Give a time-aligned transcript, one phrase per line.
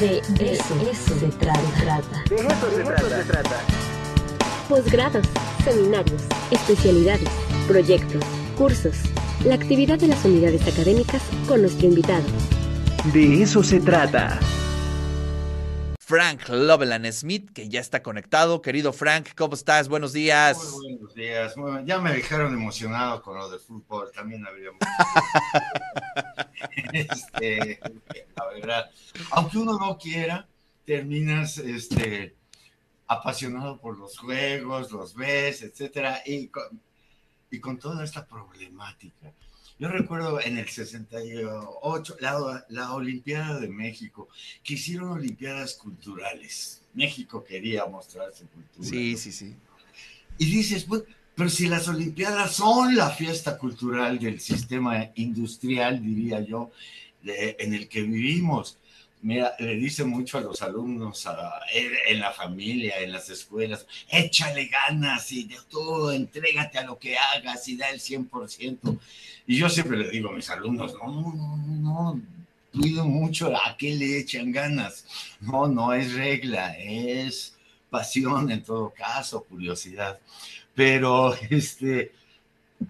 [0.00, 2.24] De eso, se trata.
[2.28, 3.60] De eso, se, trata.
[4.68, 5.26] Posgrados,
[5.64, 7.28] seminarios, especialidades,
[7.68, 8.24] proyectos,
[8.58, 8.96] cursos.
[9.44, 12.24] La actividad de las unidades académicas con nuestro invitado.
[13.12, 14.40] De eso se trata.
[16.04, 18.60] Frank Loveland Smith, que ya está conectado.
[18.60, 19.88] Querido Frank, ¿cómo estás?
[19.88, 20.72] Buenos días.
[20.72, 21.54] Muy buenos días.
[21.86, 24.10] ya me dejaron emocionado con lo del fútbol.
[24.14, 24.80] También habríamos.
[26.92, 27.80] este,
[28.36, 28.90] la verdad,
[29.30, 30.46] aunque uno no quiera,
[30.84, 32.36] terminas este,
[33.06, 36.50] apasionado por los juegos, los ves, etcétera, y
[37.54, 39.32] y con toda esta problemática.
[39.78, 44.28] Yo recuerdo en el 68, la, la Olimpiada de México,
[44.62, 46.80] que hicieron Olimpiadas culturales.
[46.94, 48.88] México quería mostrar su cultura.
[48.88, 49.54] Sí, sí, sí.
[50.38, 51.02] Y dices, pues,
[51.34, 56.70] pero si las Olimpiadas son la fiesta cultural del sistema industrial, diría yo,
[57.24, 58.78] en el que vivimos,
[59.24, 61.26] Mira, le dice mucho a los alumnos,
[61.72, 67.16] en la familia, en las escuelas, échale ganas y de todo, entrégate a lo que
[67.16, 68.98] hagas y da el 100%.
[69.46, 72.22] Y yo siempre le digo a mis alumnos, no, no, no, no,
[72.70, 75.06] cuido mucho a qué le echan ganas.
[75.40, 77.56] No, no es regla, es
[77.88, 80.20] pasión en todo caso, curiosidad.
[80.74, 82.12] Pero, este,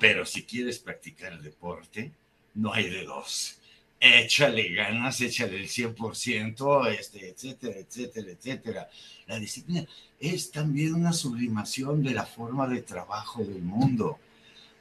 [0.00, 2.10] pero si quieres practicar el deporte,
[2.54, 3.58] no hay de dos
[4.02, 8.90] échale ganas, échale el 100%, este, etcétera, etcétera, etcétera.
[9.26, 9.86] La disciplina
[10.18, 14.18] es también una sublimación de la forma de trabajo del mundo.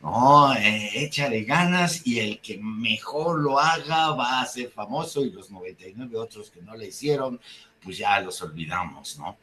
[0.01, 5.29] No, eh, échale ganas y el que mejor lo haga va a ser famoso y
[5.29, 7.39] los 99 otros que no le hicieron,
[7.83, 9.37] pues ya los olvidamos, ¿no?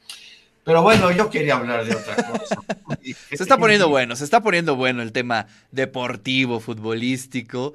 [0.64, 2.56] Pero bueno, yo quería hablar de otra cosa.
[3.30, 7.74] se está poniendo bueno, se está poniendo bueno el tema deportivo, futbolístico.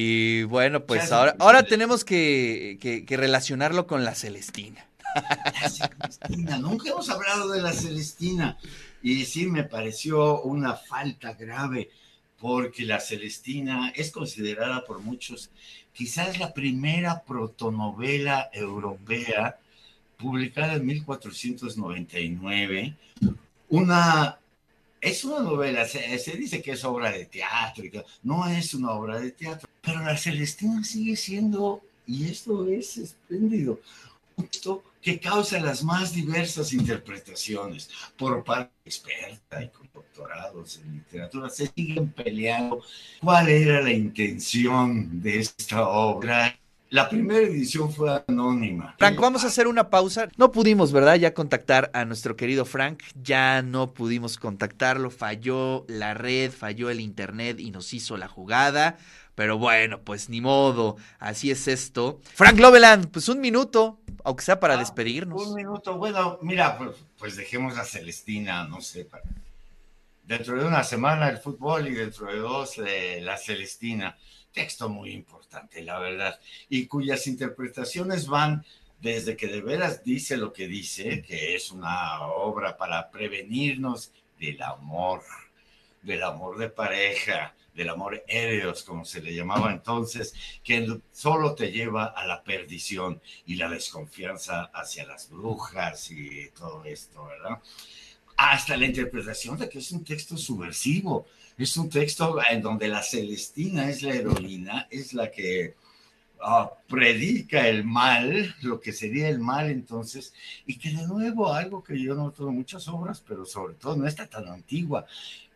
[0.00, 4.86] Y bueno, pues ahora, ahora tenemos que, que, relacionarlo con la Celestina.
[5.60, 8.56] La Celestina, nunca hemos hablado de la Celestina.
[9.02, 11.90] Y sí me pareció una falta grave,
[12.38, 15.50] porque la Celestina es considerada por muchos
[15.92, 19.58] quizás la primera protonovela europea
[20.16, 22.94] publicada en 1499,
[23.68, 24.38] una
[25.00, 27.84] es una novela, se, dice que es obra de teatro,
[28.22, 33.80] no es una obra de teatro, pero la Celestina sigue siendo, y esto es espléndido,
[34.36, 37.88] texto que causa las más diversas interpretaciones
[38.18, 41.48] por parte experta y con doctorados en literatura.
[41.48, 42.82] Se siguen peleando
[43.22, 46.54] cuál era la intención de esta obra
[46.90, 48.94] la primera edición fue anónima.
[48.98, 50.30] Frank, vamos a hacer una pausa.
[50.38, 51.16] No pudimos, ¿verdad?
[51.16, 53.02] Ya contactar a nuestro querido Frank.
[53.22, 55.10] Ya no pudimos contactarlo.
[55.10, 58.96] Falló la red, falló el internet y nos hizo la jugada.
[59.38, 60.96] Pero bueno, pues ni modo.
[61.20, 62.20] Así es esto.
[62.34, 65.46] Frank Loveland, pues un minuto, aunque sea para ah, despedirnos.
[65.46, 65.96] Un minuto.
[65.96, 69.22] Bueno, mira, pues, pues, dejemos a Celestina, no sé, para...
[70.24, 74.18] dentro de una semana el fútbol y dentro de dos eh, la Celestina
[74.52, 78.64] texto muy importante, la verdad, y cuyas interpretaciones van
[79.00, 84.10] desde que de veras dice lo que dice, que es una obra para prevenirnos
[84.40, 85.22] del amor,
[86.02, 91.70] del amor de pareja, del amor eros, como se le llamaba entonces, que solo te
[91.70, 97.62] lleva a la perdición y la desconfianza hacia las brujas y todo esto, ¿verdad?
[98.36, 101.26] Hasta la interpretación de que es un texto subversivo,
[101.56, 105.74] es un texto en donde la Celestina es la heroína, es la que
[106.40, 110.34] ah, predica el mal, lo que sería el mal entonces,
[110.66, 114.06] y que de nuevo algo que yo noto en muchas obras, pero sobre todo no
[114.06, 115.06] está tan antigua,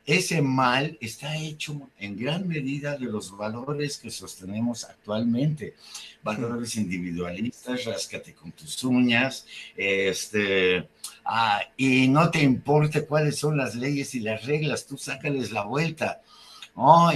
[0.05, 5.75] ese mal está hecho en gran medida de los valores que sostenemos actualmente,
[6.23, 9.47] valores individualistas, ráscate con tus uñas,
[9.77, 10.89] este,
[11.25, 15.65] ah, y no te importe cuáles son las leyes y las reglas, tú sácales la
[15.65, 16.23] vuelta,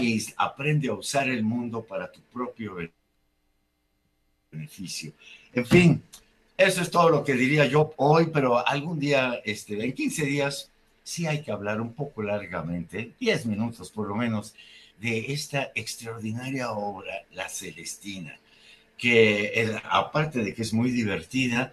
[0.00, 2.76] y aprende a usar el mundo para tu propio
[4.50, 5.12] beneficio.
[5.52, 6.02] En fin,
[6.56, 10.70] eso es todo lo que diría yo hoy, pero algún día, este, en 15 días,
[11.06, 14.54] sí hay que hablar un poco largamente, 10 minutos por lo menos,
[14.98, 18.36] de esta extraordinaria obra, La Celestina,
[18.98, 21.72] que aparte de que es muy divertida,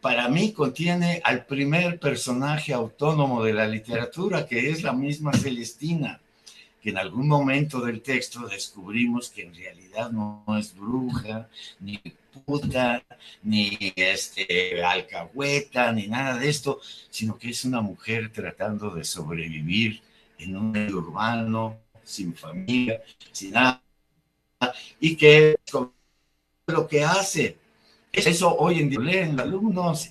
[0.00, 6.18] para mí contiene al primer personaje autónomo de la literatura, que es la misma Celestina,
[6.80, 11.48] que en algún momento del texto descubrimos que en realidad no es bruja,
[11.80, 11.98] ni
[12.44, 13.04] puta,
[13.42, 16.80] ni este, alcahueta, ni nada de esto,
[17.10, 20.00] sino que es una mujer tratando de sobrevivir
[20.38, 23.02] en un medio urbano, sin familia,
[23.32, 23.82] sin nada,
[25.00, 25.56] y que
[26.66, 27.56] lo que hace
[28.12, 30.10] Eso hoy en día leen alumnos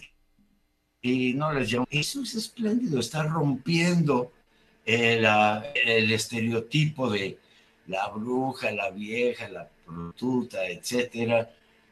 [1.01, 1.87] y no les llaman.
[1.89, 4.31] Eso es espléndido, está rompiendo
[4.87, 5.27] el,
[5.85, 7.37] el estereotipo de
[7.87, 11.49] la bruja, la vieja, la prostituta, etcétera.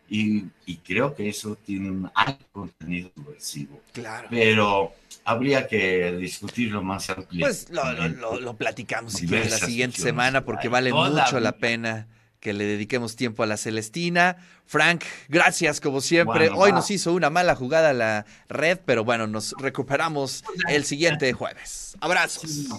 [0.08, 0.44] Y,
[0.86, 3.82] creo que eso tiene un alto contenido subversivo.
[3.92, 4.28] Claro.
[4.30, 4.94] Pero
[5.26, 7.68] habría que discutirlo más ampliamente.
[7.68, 12.08] Pues lo, platicamos la siguiente semana porque vale mucho la pena
[12.40, 14.38] que le dediquemos tiempo a la Celestina.
[14.68, 16.50] Frank, gracias como siempre.
[16.50, 21.98] Hoy nos hizo una mala jugada la red, pero bueno, nos recuperamos el siguiente jueves.
[22.00, 22.70] Abrazos.